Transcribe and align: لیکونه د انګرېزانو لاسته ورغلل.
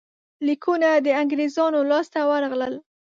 لیکونه 0.47 0.89
د 1.05 1.07
انګرېزانو 1.21 1.79
لاسته 1.91 2.19
ورغلل. 2.31 2.73